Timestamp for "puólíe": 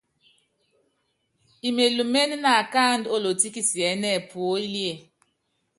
4.29-4.91